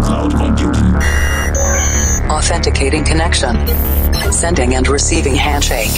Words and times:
cloud 0.00 0.34
computing. 0.34 0.94
Authenticating 2.30 3.04
connection. 3.04 3.56
Sending 4.30 4.74
and 4.74 4.88
receiving 4.88 5.34
handshake. 5.34 5.90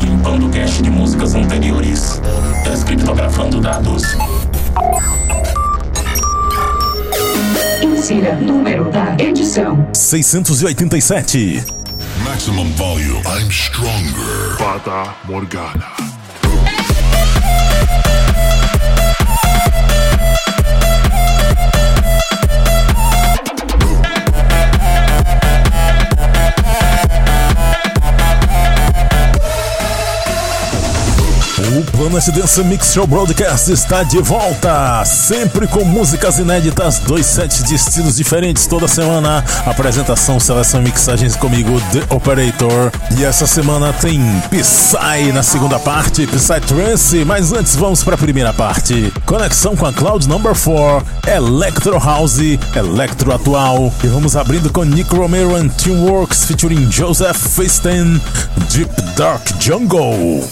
Limpando 0.00 0.48
cache 0.50 0.82
de 0.82 0.90
músicas 0.90 1.34
anteriores. 1.34 2.20
Descriptografando 2.64 3.60
dados. 3.60 4.02
Insira 7.82 8.34
número 8.36 8.90
da 8.90 9.16
edição: 9.18 9.88
687. 9.92 11.64
Maximum 12.24 12.70
volume. 12.74 13.22
I'm 13.26 13.50
stronger. 13.50 14.56
Fata 14.58 15.14
Morgana. 15.24 16.11
Planet 32.02 32.30
Dance 32.32 32.64
Mix 32.64 32.92
Show 32.92 33.06
Broadcast 33.06 33.70
está 33.70 34.02
de 34.02 34.18
volta, 34.18 35.04
sempre 35.04 35.68
com 35.68 35.84
músicas 35.84 36.36
inéditas, 36.36 36.98
dois 36.98 37.24
sets 37.24 37.62
de 37.62 37.76
estilos 37.76 38.16
diferentes 38.16 38.66
toda 38.66 38.88
semana. 38.88 39.44
Apresentação, 39.64 40.40
seleção 40.40 40.80
e 40.80 40.84
mixagens 40.84 41.36
comigo, 41.36 41.80
The 41.92 42.12
Operator. 42.12 42.90
E 43.16 43.24
essa 43.24 43.46
semana 43.46 43.92
tem 43.92 44.20
Psy 44.50 45.30
na 45.32 45.44
segunda 45.44 45.78
parte, 45.78 46.26
Psy 46.26 46.60
Trance, 46.66 47.24
mas 47.24 47.52
antes 47.52 47.76
vamos 47.76 48.02
para 48.02 48.16
a 48.16 48.18
primeira 48.18 48.52
parte. 48.52 49.12
Conexão 49.24 49.76
com 49.76 49.86
a 49.86 49.92
Cloud 49.92 50.28
Number 50.28 50.56
4, 50.56 51.06
Electro 51.32 52.00
House, 52.00 52.40
Electro 52.74 53.32
Atual. 53.32 53.94
E 54.02 54.08
vamos 54.08 54.34
abrindo 54.34 54.72
com 54.72 54.82
Nick 54.82 55.14
Romero 55.14 55.54
and 55.54 55.68
Teamworks 55.68 56.46
featuring 56.46 56.90
Joseph 56.90 57.36
Feisten, 57.36 58.20
Deep 58.72 58.90
Dark 59.16 59.42
Jungle. 59.60 60.42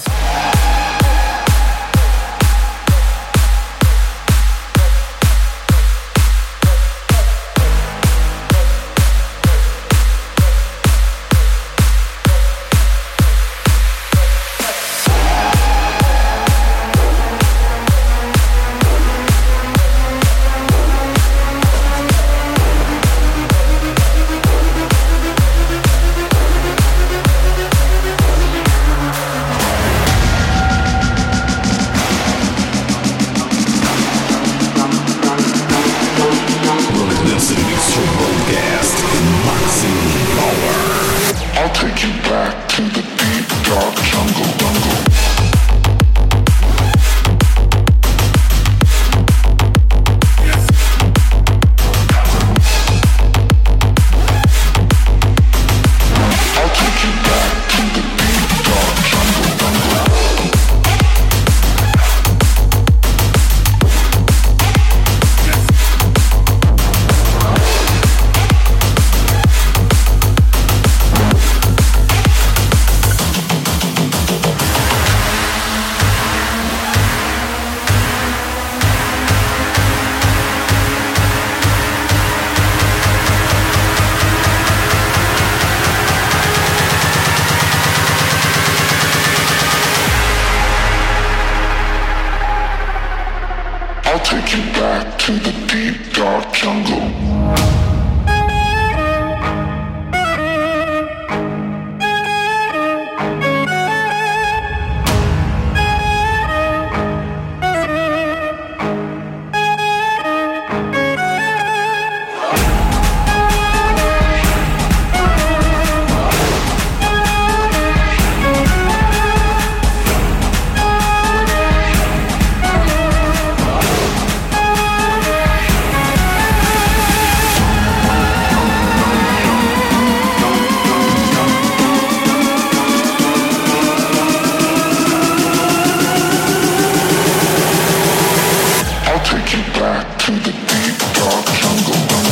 Back 139.80 140.18
to 140.18 140.30
the 140.32 140.52
deep 140.52 140.98
dark 141.14 141.46
jungle. 141.54 142.29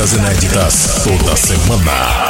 Músicas 0.00 0.14
inéditas 0.14 1.04
toda 1.04 1.36
semana. 1.36 2.29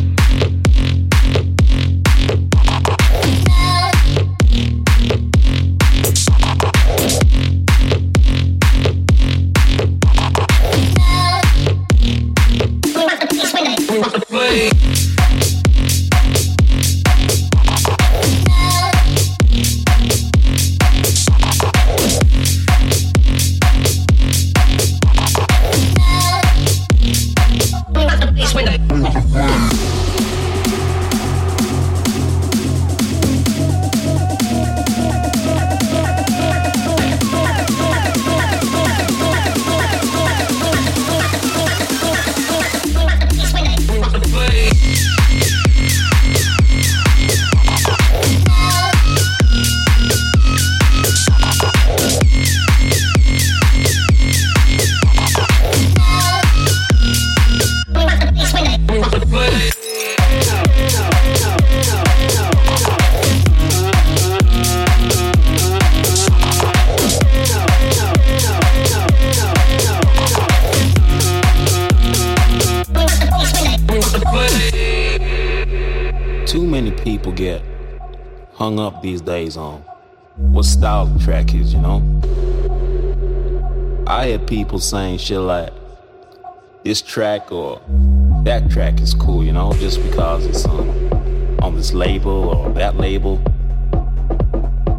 People 77.21 77.33
get 77.33 77.61
hung 78.55 78.79
up 78.79 78.99
these 79.03 79.21
days 79.21 79.55
on 79.55 79.79
what 80.37 80.65
style 80.65 81.05
the 81.05 81.23
track 81.23 81.53
is, 81.53 81.71
you 81.71 81.79
know? 81.79 82.01
I 84.07 84.29
hear 84.29 84.39
people 84.39 84.79
saying 84.79 85.19
shit 85.19 85.37
like, 85.37 85.71
this 86.83 86.99
track 86.99 87.51
or 87.51 87.79
that 88.43 88.71
track 88.71 88.99
is 89.01 89.13
cool, 89.13 89.43
you 89.43 89.51
know, 89.51 89.71
just 89.73 90.01
because 90.01 90.47
it's 90.47 90.65
on, 90.65 90.89
on 91.61 91.75
this 91.75 91.93
label 91.93 92.49
or 92.49 92.71
that 92.71 92.97
label. 92.97 93.39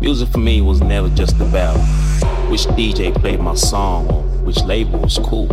Music 0.00 0.28
for 0.28 0.38
me 0.38 0.60
was 0.60 0.80
never 0.80 1.08
just 1.08 1.34
about 1.40 1.76
which 2.52 2.66
DJ 2.76 3.12
played 3.12 3.40
my 3.40 3.56
song 3.56 4.08
or 4.08 4.22
which 4.44 4.62
label 4.62 5.00
was 5.00 5.18
cool. 5.18 5.48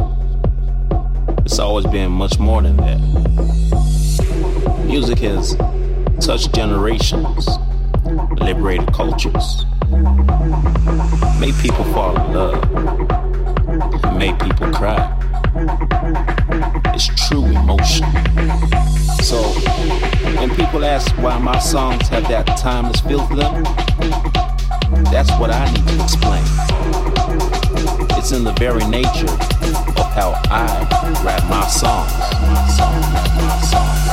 It's 1.39 1.57
always 1.57 1.87
been 1.87 2.11
much 2.11 2.37
more 2.37 2.61
than 2.61 2.77
that. 2.77 2.99
Music 4.85 5.17
has 5.17 5.57
touched 6.19 6.53
generations, 6.53 7.47
liberated 8.39 8.91
cultures, 8.93 9.65
made 11.39 11.55
people 11.61 11.83
fall 11.93 12.15
in 12.19 12.33
love, 12.33 14.17
made 14.17 14.37
people 14.39 14.71
cry. 14.73 15.15
It's 16.93 17.07
true 17.27 17.45
emotion. 17.45 18.05
So, 19.21 19.41
when 20.39 20.53
people 20.55 20.83
ask 20.83 21.09
why 21.17 21.37
my 21.39 21.57
songs 21.59 22.09
have 22.09 22.27
that 22.27 22.45
timeless 22.57 22.99
feel 22.99 23.25
to 23.27 23.35
them, 23.35 23.63
that's 25.05 25.31
what 25.39 25.51
I 25.51 25.71
need 25.71 25.87
to 25.87 26.03
explain. 26.03 26.43
It's 28.17 28.33
in 28.33 28.43
the 28.43 28.53
very 28.59 28.85
nature 28.87 29.31
of 29.31 30.05
how 30.13 30.33
I 30.51 30.67
write 31.23 31.47
my 31.49 31.65
songs. 31.67 32.11
My 32.41 32.67
song, 32.67 33.01
my 33.37 33.61
song, 33.61 34.08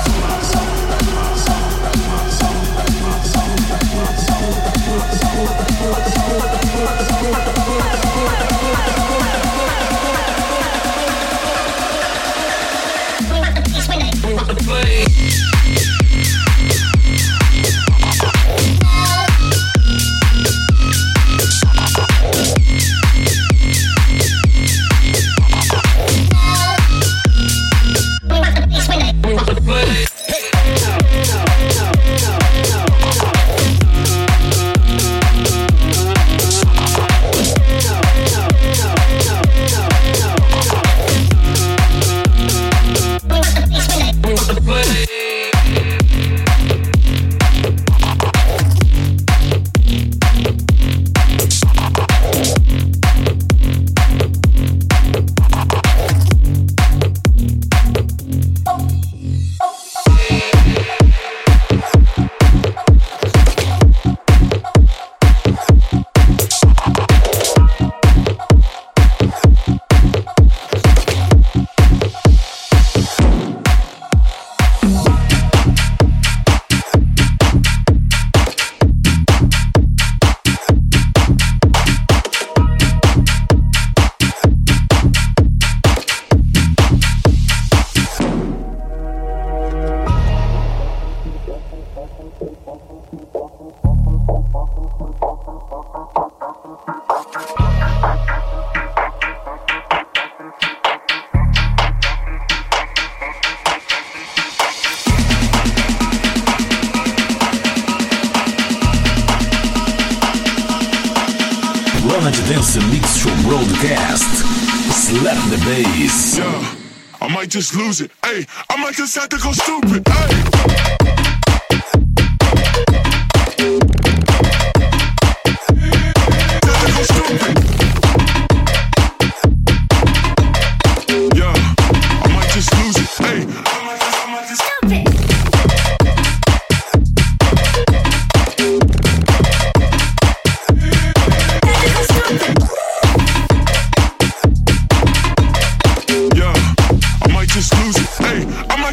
just 117.57 117.75
lose 117.75 118.03
it. 118.03 118.16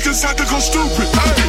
seconds 0.04 0.24
had 0.24 0.38
to 0.38 0.44
go 0.44 0.60
stupid. 0.60 1.42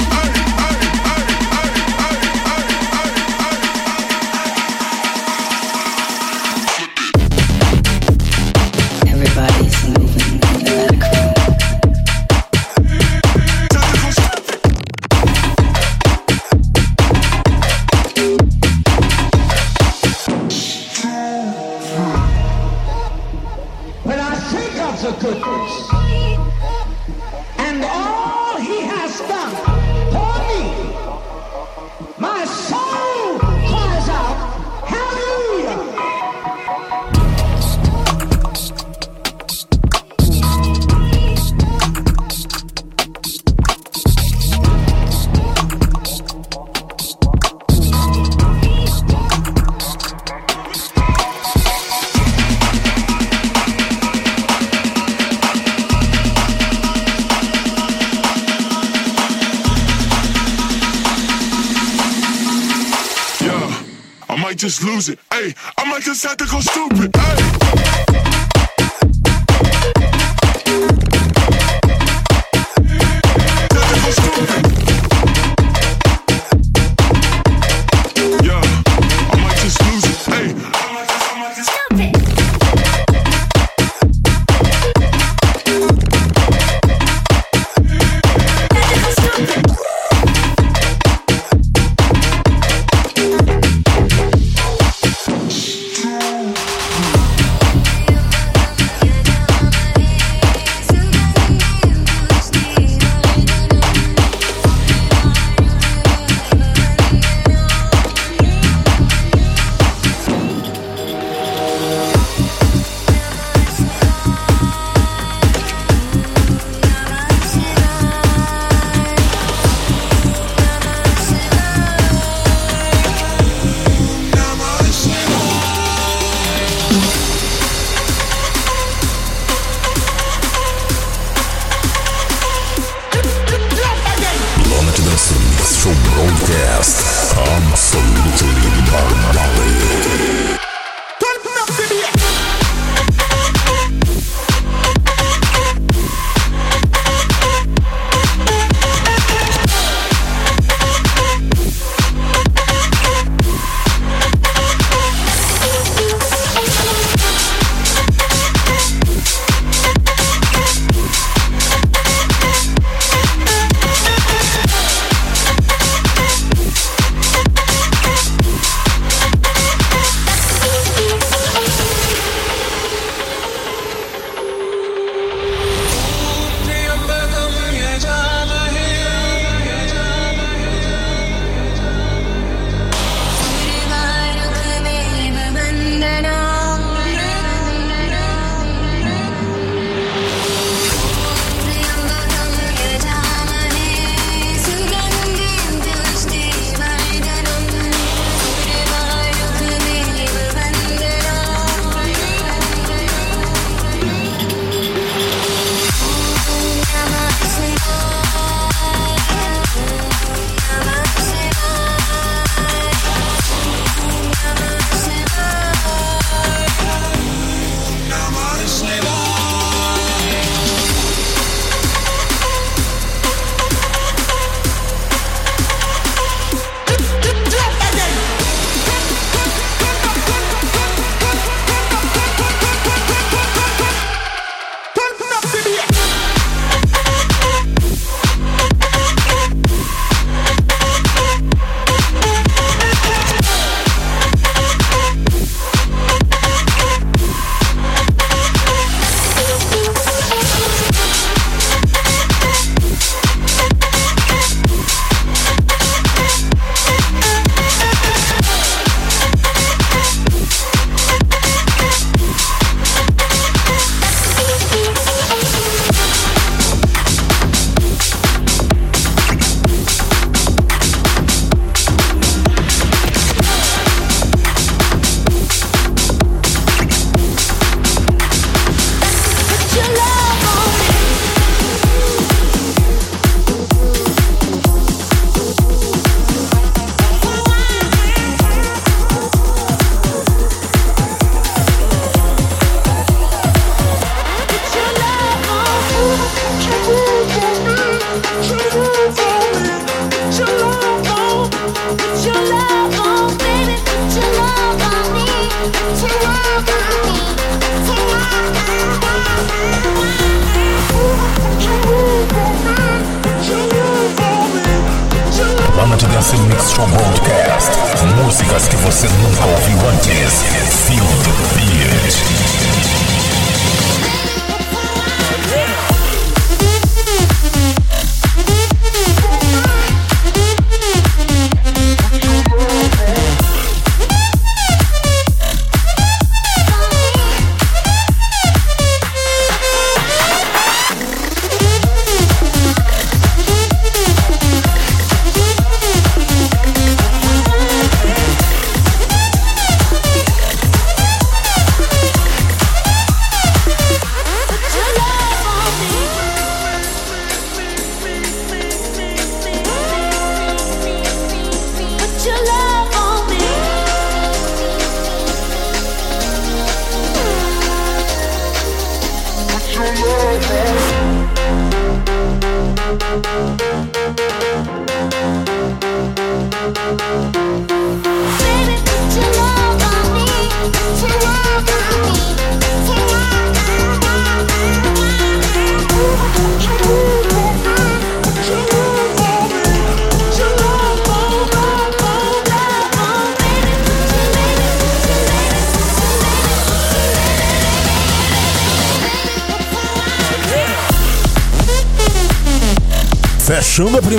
Dance 316.24 316.42
Mix 316.46 316.70
Show 316.70 316.86
Broadcast. 316.86 317.78
Músicas 318.24 318.66
que 318.68 318.76
você 318.76 319.06
nunca 319.08 319.44
ouviu 319.44 319.88
antes. 319.90 320.42
Feel 320.86 321.04
the 321.04 321.54
beat. 321.54 323.03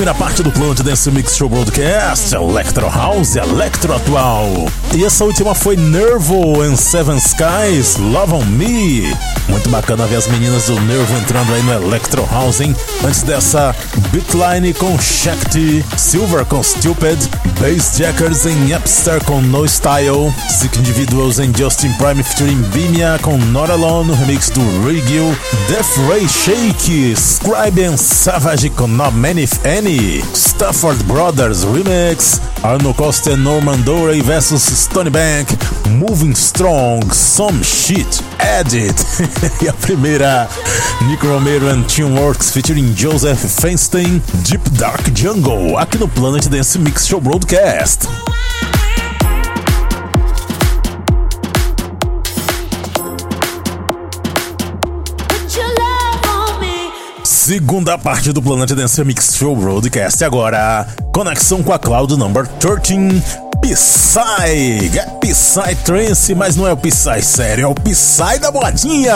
Primeira 0.06 0.14
parte 0.24 0.44
do 0.44 0.52
Planet 0.52 0.84
Dance 0.84 1.10
Mix 1.10 1.36
Show 1.36 1.50
Broadcast, 1.50 2.36
Electro 2.36 2.88
House, 2.88 3.36
Electro 3.36 3.96
Atual. 3.96 4.68
E 4.94 5.04
essa 5.04 5.26
última 5.26 5.56
foi 5.56 5.76
Nervo 5.76 6.62
and 6.62 6.76
Seven 6.76 7.18
Skies, 7.18 7.98
Love 7.98 8.34
on 8.34 8.46
Me. 8.46 9.02
Muito 9.50 9.68
bacana 9.70 10.06
ver 10.06 10.18
as 10.18 10.28
meninas 10.28 10.68
do 10.68 10.80
Nervo 10.82 11.12
entrando 11.18 11.52
aí 11.52 11.64
no 11.64 11.74
Electro 11.74 12.24
House, 12.32 12.62
hein? 12.62 12.76
Antes 13.04 13.24
dessa, 13.24 13.76
Bitline 14.16 14.74
com 14.76 14.98
Shakti, 14.98 15.84
Silver 15.98 16.46
com 16.46 16.64
Stupid, 16.64 17.20
Bass 17.60 17.98
Jackers 17.98 18.46
em 18.46 18.74
Upstar 18.74 19.22
com 19.26 19.42
No 19.42 19.68
Style, 19.68 20.34
Sick 20.48 20.80
Individuals 20.80 21.38
em 21.38 21.52
Justin 21.54 21.92
Prime 21.98 22.24
featuring 22.24 22.62
Bimia 22.72 23.20
com 23.22 23.38
Not 23.38 23.70
Alone, 23.70 24.08
no 24.08 24.16
remix 24.16 24.50
do 24.52 24.62
Rigil, 24.88 25.36
Death 25.68 25.98
Ray 26.08 26.26
Shake, 26.30 27.14
Scribe 27.18 27.86
and 27.86 27.98
Savage 27.98 28.70
com 28.70 28.88
Not 28.88 29.14
Many 29.18 29.44
If 29.44 29.60
Any, 29.66 30.22
Stafford 30.34 31.04
Brothers 31.04 31.66
Remix, 31.66 32.40
Arno 32.66 32.96
Costa 32.96 33.30
e 33.30 33.36
Norman 33.36 33.80
Doray 33.84 34.22
vs 34.22 34.74
Stony 34.74 35.12
Bank, 35.12 35.56
Moving 35.88 36.34
Strong, 36.34 37.14
Some 37.14 37.64
Shit, 37.64 38.24
Edit. 38.40 39.06
e 39.62 39.68
a 39.68 39.74
primeira, 39.74 40.50
Nick 41.02 41.24
Romero 41.24 41.70
and 41.70 41.84
Teamworks 41.84 42.52
featuring 42.52 42.92
Joseph 42.96 43.40
Feinstein, 43.62 44.20
Deep 44.42 44.68
Dark 44.72 45.12
Jungle, 45.14 45.78
aqui 45.78 46.00
no 46.00 46.08
Planet 46.08 46.50
Dance 46.50 46.80
Mix 46.80 47.06
Show 47.06 47.22
Broadcast. 47.22 48.08
Segunda 57.46 57.96
parte 57.96 58.34
do 58.34 58.42
Planet 58.42 58.72
Dance 58.72 59.04
Mix 59.04 59.36
Show 59.36 59.56
Broadcast 59.56 60.24
agora. 60.24 60.88
Conexão 61.14 61.62
com 61.62 61.72
a 61.72 61.78
Cloud 61.78 62.18
Number 62.18 62.48
13. 62.48 63.22
Psy, 63.62 64.98
é 64.98 65.06
Psy 65.20 65.76
Trance, 65.84 66.34
mas 66.34 66.56
não 66.56 66.68
é 66.68 66.74
o 66.74 66.78
Psy 66.78 67.22
sério, 67.22 67.66
é 67.66 67.68
o 67.68 67.76
Psy 67.76 68.40
da 68.40 68.52
modinha. 68.52 69.14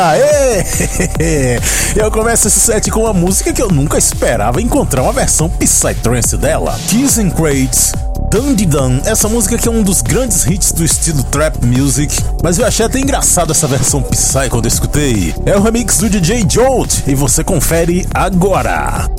Eu 1.97 2.11
começo 2.11 2.47
esse 2.47 2.59
set 2.59 2.91
com 2.91 3.01
uma 3.01 3.13
música 3.13 3.51
que 3.51 3.61
eu 3.61 3.69
nunca 3.69 3.97
esperava 3.97 4.61
encontrar 4.61 5.01
uma 5.01 5.13
versão 5.13 5.49
Psy 5.49 5.95
Trance 5.95 6.37
dela. 6.37 6.79
Keys 6.87 7.17
and 7.17 7.31
Crates, 7.31 7.93
Dandy 8.29 8.67
Dan, 8.67 9.01
essa 9.05 9.27
música 9.27 9.57
que 9.57 9.67
é 9.67 9.71
um 9.71 9.81
dos 9.81 10.03
grandes 10.03 10.45
hits 10.45 10.71
do 10.71 10.85
estilo 10.85 11.23
trap 11.23 11.65
music, 11.65 12.15
mas 12.43 12.59
eu 12.59 12.65
achei 12.65 12.85
até 12.85 12.99
engraçado 12.99 13.51
essa 13.51 13.67
versão 13.67 14.03
Psy 14.03 14.49
quando 14.51 14.65
eu 14.65 14.69
escutei. 14.69 15.33
É 15.47 15.57
o 15.57 15.61
remix 15.61 15.97
do 15.97 16.07
DJ 16.07 16.45
Jolt 16.47 17.07
e 17.07 17.15
você 17.15 17.43
confere 17.43 18.07
agora. 18.13 19.09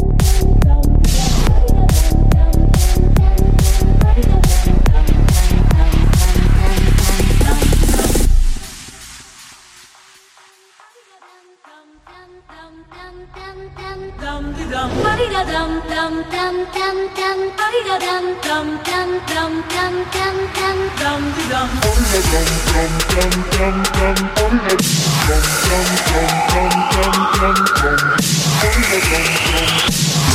dum 16.01 16.25
dum 16.33 16.57
dum 16.73 16.97
dum 17.15 17.39
da 17.59 17.97
dum 17.99 18.25
dum 18.41 18.69
dum 18.89 19.11
dum 19.29 19.53
dum 19.69 19.95
dum 20.15 20.37
dum 20.57 20.79
dum 20.97 21.29
dum 21.29 22.01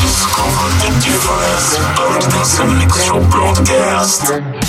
Discover 0.01 0.69
the 0.82 0.91
difference 1.01 1.69
of 1.97 2.13
the 2.30 2.43
76 2.43 3.10
broadcast. 3.32 4.64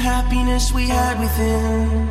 happiness 0.00 0.72
we 0.72 0.86
had 0.88 1.20
within. 1.20 2.08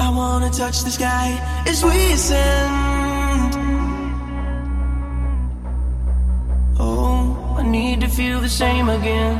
I 0.00 0.08
wanna 0.10 0.50
touch 0.50 0.84
the 0.84 0.90
sky 0.90 1.28
as 1.66 1.84
we 1.84 2.12
ascend. 2.12 3.52
Oh, 6.78 7.56
I 7.58 7.62
need 7.62 8.00
to 8.02 8.08
feel 8.08 8.40
the 8.40 8.48
same 8.48 8.88
again. 8.88 9.36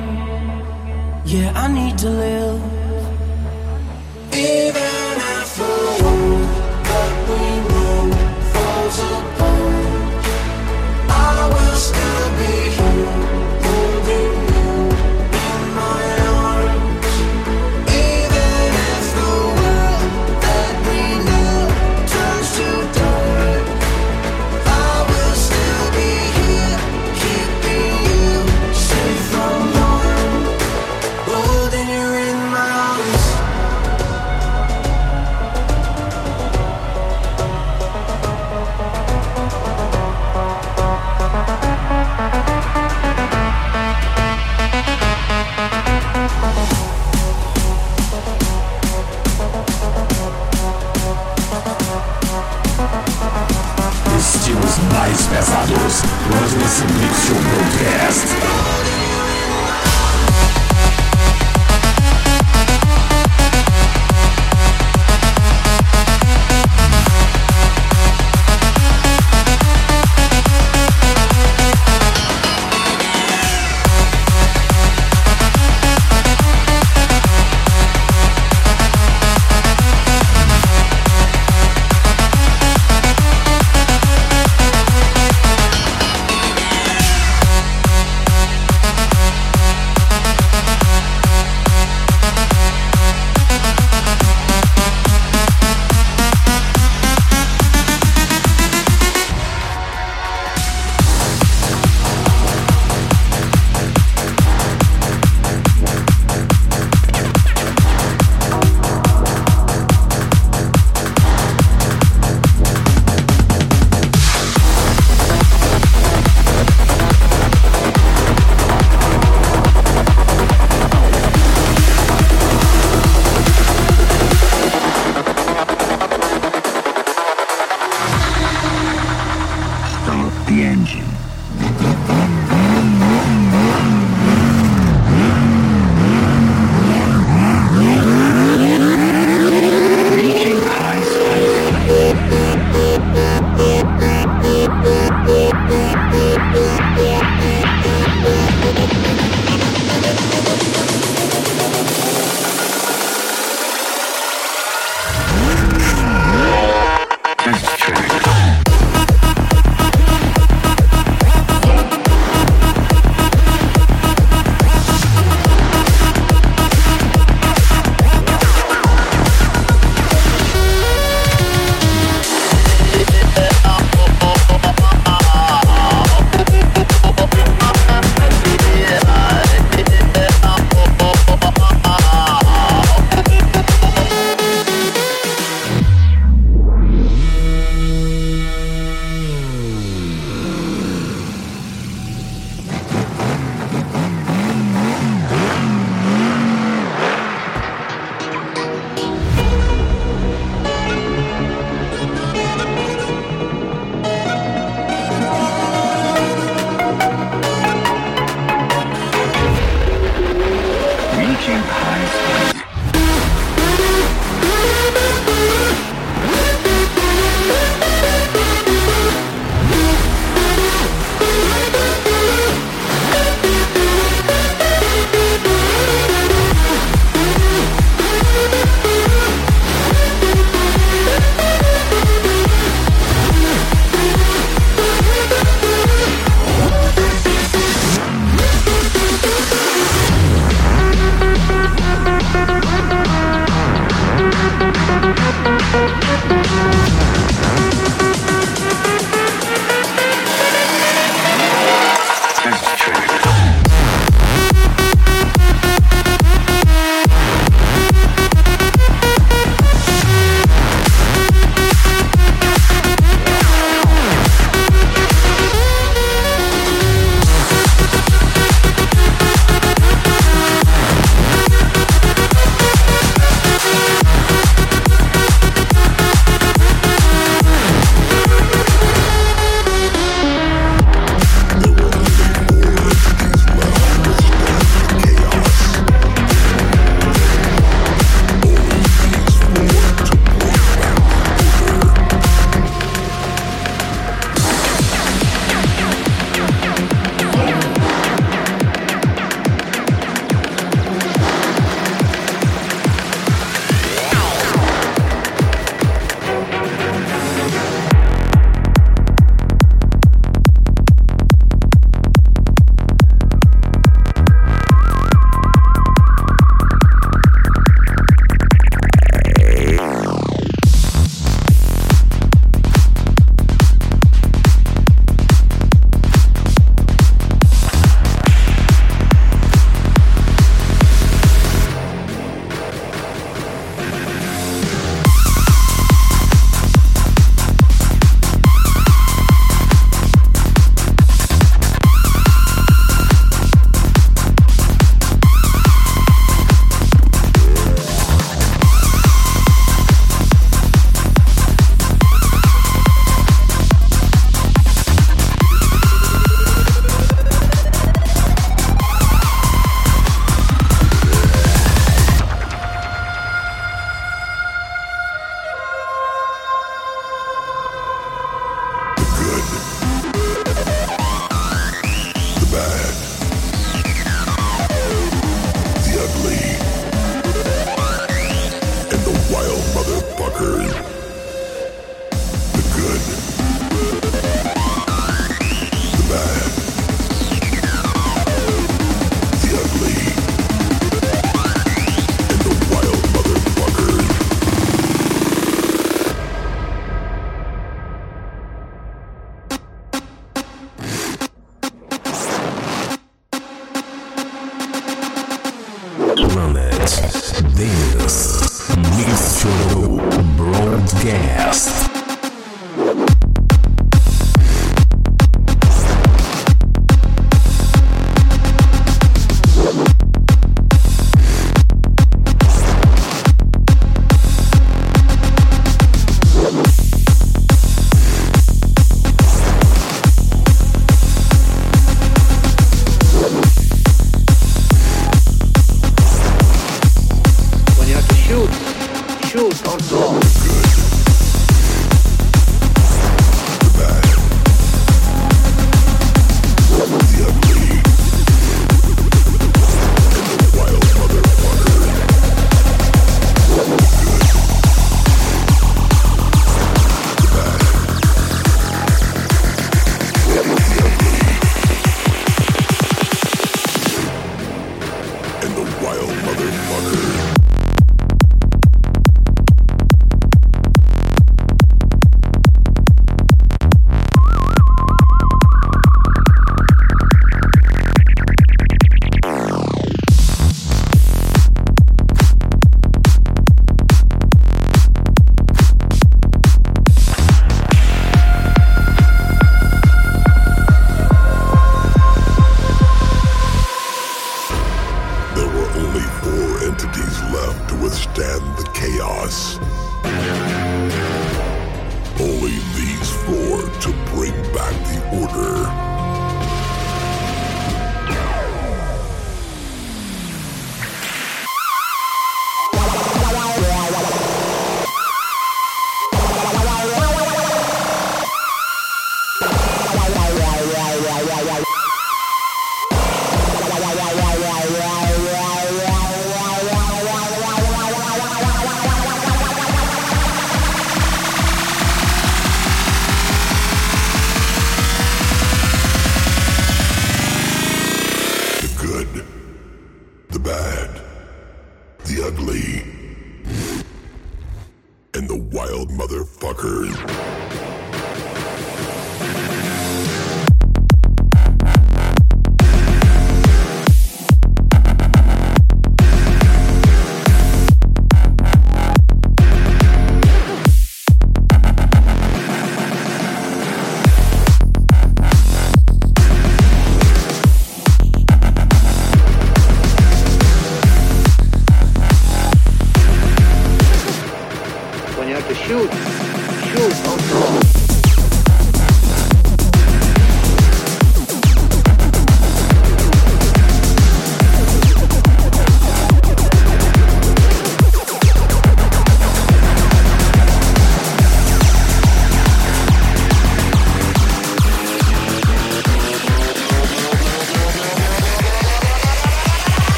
Yeah, 1.24 1.52
I 1.54 1.66
need 1.68 1.96
to 1.98 2.10
live. 2.10 2.84
Rosalyn 56.02 56.68
Submit 56.68 57.14
Show 57.14 57.38
Podcast. 57.54 58.34
Oh! 58.42 58.83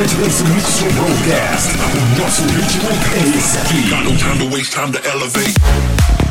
transmits 0.00 0.42
mixture 0.48 0.90
broadcast 0.96 1.76
on 1.76 2.22
Russell 2.22 2.46
Digital 2.46 2.96
Pace. 3.12 3.90
Got 3.90 4.04
no 4.04 4.16
time 4.16 4.38
to 4.38 4.46
waste 4.54 4.72
time 4.72 4.92
to 4.92 5.04
elevate. 5.04 6.29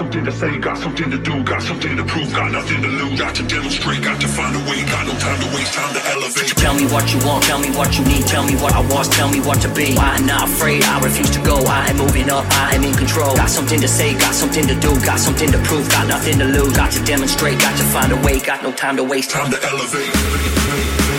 Something 0.00 0.24
to 0.24 0.32
say, 0.32 0.58
got 0.58 0.78
something 0.78 1.10
to 1.10 1.18
do, 1.18 1.44
got 1.44 1.60
something 1.60 1.94
to 1.94 2.02
prove, 2.04 2.32
got 2.32 2.50
nothing 2.50 2.80
to 2.80 2.88
lose. 2.88 3.20
Got 3.20 3.34
to 3.34 3.42
demonstrate, 3.42 4.02
got 4.02 4.18
to 4.18 4.28
find 4.28 4.56
a 4.56 4.60
way, 4.64 4.80
got 4.88 5.04
no 5.04 5.12
time 5.20 5.38
to 5.44 5.48
waste, 5.54 5.74
time 5.74 5.92
to 5.92 6.00
elevate. 6.16 6.48
Tell 6.56 6.72
me 6.72 6.86
what 6.88 7.04
you 7.12 7.20
want, 7.28 7.44
tell 7.44 7.60
me 7.60 7.68
what 7.76 7.98
you 7.98 8.04
need, 8.06 8.24
tell 8.24 8.42
me 8.42 8.56
what 8.56 8.72
I 8.72 8.80
was, 8.80 9.10
tell 9.10 9.28
me 9.28 9.40
what 9.40 9.60
to 9.60 9.68
be. 9.74 9.98
I'm 9.98 10.24
not 10.24 10.48
afraid, 10.48 10.82
I 10.84 11.04
refuse 11.04 11.30
to 11.36 11.42
go. 11.44 11.56
I 11.66 11.84
am 11.90 11.98
moving 11.98 12.30
up, 12.30 12.46
I 12.64 12.76
am 12.76 12.82
in 12.82 12.94
control. 12.94 13.36
Got 13.36 13.50
something 13.50 13.78
to 13.78 13.88
say, 13.88 14.16
got 14.16 14.34
something 14.34 14.66
to 14.66 14.74
do, 14.80 14.90
got 15.04 15.20
something 15.20 15.52
to 15.52 15.58
prove, 15.68 15.86
got 15.90 16.08
nothing 16.08 16.38
to 16.38 16.46
lose. 16.46 16.74
Got 16.74 16.92
to 16.92 17.04
demonstrate, 17.04 17.60
got 17.60 17.76
to 17.76 17.84
find 17.84 18.10
a 18.10 18.16
way, 18.24 18.40
got 18.40 18.62
no 18.62 18.72
time 18.72 18.96
to 18.96 19.04
waste. 19.04 19.30
Time 19.30 19.50
to 19.50 19.58
elevate. 19.62 21.09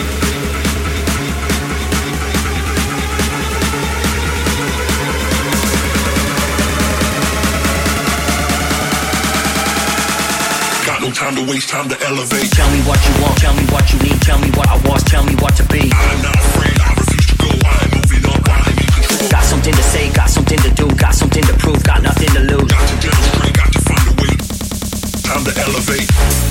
Time 11.22 11.36
to 11.36 11.52
waste, 11.52 11.70
time 11.70 11.88
to 11.88 11.98
elevate. 12.02 12.50
Tell 12.50 12.70
me 12.72 12.82
what 12.82 12.98
you 13.06 13.14
want, 13.22 13.38
tell 13.38 13.54
me 13.54 13.64
what 13.70 13.86
you 13.94 14.00
need, 14.00 14.20
tell 14.22 14.40
me 14.40 14.50
what 14.58 14.68
I 14.68 14.78
was, 14.90 15.04
tell 15.04 15.24
me 15.24 15.36
what 15.36 15.56
to 15.58 15.64
be. 15.70 15.92
I'm 15.94 16.22
not 16.26 16.34
afraid, 16.34 16.74
I 16.82 16.90
refuse 16.98 17.28
to 17.30 17.36
go. 17.38 17.50
I'm 17.62 17.90
moving 17.94 18.26
up, 18.26 18.42
I'm 18.50 18.74
in 18.74 18.90
control. 18.90 19.30
Got 19.30 19.44
something 19.44 19.74
to 19.74 19.84
say, 19.84 20.12
got 20.14 20.30
something 20.32 20.58
to 20.58 20.72
do, 20.74 20.88
got 20.96 21.14
something 21.14 21.44
to 21.44 21.54
prove, 21.54 21.84
got 21.84 22.02
nothing 22.02 22.30
to 22.30 22.40
lose. 22.40 22.66
Got 22.66 22.90
to 22.90 22.96
demonstrate, 23.06 23.54
got 23.54 23.72
to 23.72 23.82
find 23.86 24.06
a 24.10 24.14
way. 24.18 24.34
Time 25.22 25.46
to 25.46 25.54
elevate. 25.62 26.51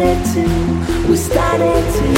Started 0.00 0.24
to. 0.32 1.10
We 1.10 1.16
started 1.16 1.92
to. 1.92 2.09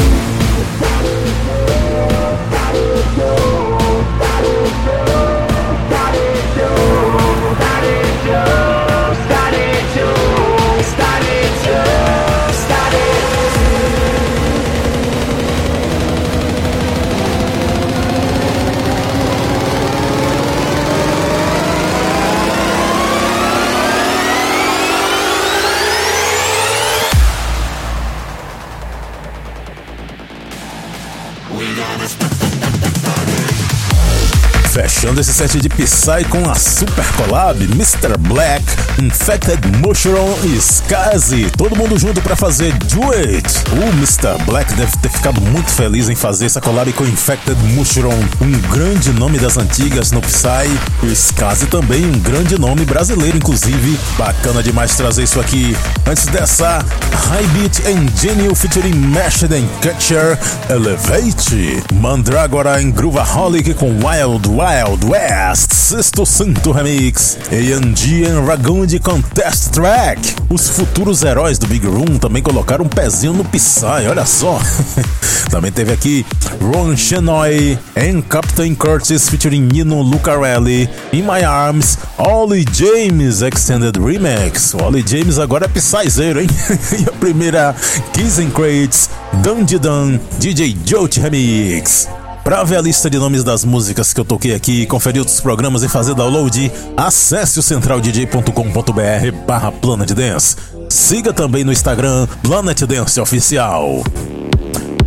Fechando 35.13 35.21
esse 35.21 35.35
set 35.35 35.61
de 35.61 35.69
Psy 35.69 36.25
com 36.31 36.49
a 36.49 36.55
super 36.55 37.05
collab 37.17 37.63
Mr. 37.65 38.17
Black, 38.19 38.65
Infected 38.99 39.61
Mushroom 39.79 40.35
e 40.45 40.57
Skazi. 40.57 41.51
Todo 41.57 41.77
mundo 41.77 41.99
junto 41.99 42.23
pra 42.23 42.35
fazer 42.35 42.73
Do 42.73 43.13
It. 43.13 43.47
O 43.73 43.89
Mr. 43.97 44.43
Black 44.47 44.73
deve 44.75 44.97
ter 44.99 45.11
ficado 45.11 45.41
muito 45.41 45.71
feliz 45.71 46.09
em 46.09 46.15
fazer 46.15 46.47
essa 46.47 46.61
collab 46.63 46.91
com 46.95 47.05
Infected 47.05 47.59
Mushroom, 47.75 48.19
um 48.41 48.51
grande 48.71 49.13
nome 49.13 49.39
das 49.39 49.59
antigas 49.59 50.13
no 50.13 50.23
Psy. 50.23 50.71
E 51.03 51.13
Skazi 51.13 51.67
também 51.67 52.07
um 52.07 52.19
grande 52.19 52.59
nome 52.59 52.85
brasileiro, 52.87 53.37
inclusive. 53.37 53.99
Bacana 54.17 54.63
demais 54.63 54.95
trazer 54.95 55.25
isso 55.25 55.41
aqui. 55.41 55.77
Antes 56.07 56.27
dessa, 56.27 56.79
High 57.13 57.47
Beat 57.49 57.81
Engenio 57.81 58.55
featuring 58.55 58.95
Mashed 58.95 59.53
and 59.53 59.67
Catcher, 59.83 60.39
Elevate. 60.71 61.83
Mandragora 61.93 62.81
em 62.81 62.91
Groovaholic 62.91 63.75
com 63.75 63.91
Wild 63.91 64.49
Wild 64.49 65.03
West, 65.13 65.75
Sexto 65.75 66.25
Santo 66.25 66.73
Remix. 66.73 67.37
A&G 67.51 68.25
and 68.25 68.47
Ragundi 68.47 68.99
Contest 68.99 69.75
Track. 69.75 70.37
Os 70.49 70.71
futuros 70.71 71.23
heróis 71.23 71.59
do 71.59 71.67
Big 71.67 71.87
Room 71.87 72.19
também 72.19 72.43
colocaram 72.43 72.87
um 72.87 72.89
pezinho 72.89 73.35
no 73.35 73.45
Psy, 73.45 74.09
olha 74.09 74.25
só. 74.25 74.59
também 75.53 75.71
teve 75.71 75.93
aqui 75.93 76.25
Ron 76.63 76.97
Shenoy 76.97 77.79
and 77.95 78.23
Captain 78.23 78.75
Curtis 78.75 79.29
featuring 79.29 79.69
Nino 79.71 80.01
Lucarelli. 80.01 80.89
In 81.13 81.25
My 81.25 81.45
Arms, 81.45 81.99
Ollie 82.17 82.65
James 82.73 83.43
Extended 83.43 83.99
Remix. 83.99 84.73
O 84.73 84.83
Ollie 84.83 85.05
James 85.07 85.39
agora 85.39 85.67
é 85.67 85.69
Psyzeiro, 85.69 86.41
hein? 86.41 86.49
e 87.05 87.07
a 87.07 87.13
primeira, 87.13 87.77
Kiss 88.15 88.41
and 88.41 88.49
Crates, 88.49 89.11
Dun 89.43 89.65
Dun, 89.65 90.19
DJ 90.39 90.75
Jolt 90.87 91.19
Remix. 91.19 92.09
Pra 92.45 92.65
ver 92.65 92.77
a 92.77 92.83
lista 92.83 93.09
de 93.09 93.19
nomes 93.19 93.45
das 93.45 93.65
músicas 93.65 94.13
que 94.13 94.21
eu 94.21 94.25
toquei 94.25 94.53
aqui, 94.53 94.85
conferir 94.87 95.21
outros 95.21 95.41
programas 95.41 95.85
e 95.85 95.89
fazer 95.89 96.15
download, 96.15 96.73
acesse 96.97 97.61
o 97.61 97.63
centraldj.com.br 97.63 99.37
barra 99.47 99.71
Planet 99.71 100.11
Dance. 100.11 100.57
Siga 100.89 101.33
também 101.33 101.63
no 101.63 101.71
Instagram 101.71 102.27
Planet 102.43 102.81
Dance 102.83 103.21
Oficial. 103.21 104.03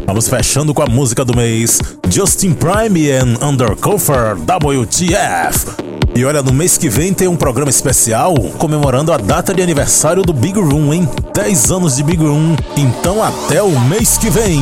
Vamos 0.08 0.30
fechando 0.30 0.74
com 0.74 0.82
a 0.82 0.86
música 0.86 1.26
do 1.26 1.36
mês, 1.36 1.80
Justin 2.10 2.54
Prime 2.54 3.12
and 3.12 3.38
Undercover 3.46 4.38
WTF. 4.38 5.84
E 6.16 6.24
olha, 6.24 6.42
no 6.42 6.54
mês 6.54 6.78
que 6.78 6.88
vem 6.88 7.14
tem 7.14 7.28
um 7.28 7.36
programa 7.36 7.70
especial 7.70 8.34
comemorando 8.58 9.12
a 9.12 9.18
data 9.18 9.54
de 9.54 9.62
aniversário 9.62 10.24
do 10.24 10.32
Big 10.32 10.58
Room, 10.58 10.94
hein? 10.94 11.10
10 11.34 11.72
anos 11.72 11.98
de 11.98 12.04
Big 12.04 12.24
Room, 12.24 12.56
então 12.78 13.22
até 13.22 13.62
o 13.62 13.78
mês 13.78 14.18
que 14.18 14.30
vem. 14.30 14.62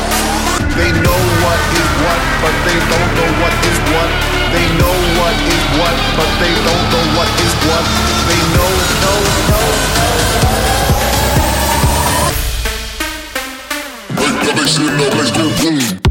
They 0.77 0.91
know 1.03 1.19
what 1.43 1.59
is 1.79 1.89
what, 2.03 2.21
but 2.41 2.55
they 2.65 2.77
don't 2.91 3.09
know 3.17 3.29
what 3.41 3.53
is 3.69 3.79
what. 3.91 4.09
They 4.53 4.65
know 4.77 4.95
what 5.19 5.35
is 5.55 5.63
what, 5.79 5.95
but 6.17 6.29
they 6.41 6.53
don't 6.67 6.85
know 6.93 7.05
what 7.17 7.29
is 7.45 7.53
what. 7.67 7.85
They 8.29 8.41
know, 8.55 8.71
know, 9.03 9.19
know. 9.49 9.67
Make 14.21 14.37
the 14.45 14.53
bass 14.57 14.77
in 14.77 14.93
the 14.97 15.07
bass 15.15 15.29
go 15.31 15.45
boom. 15.61 16.10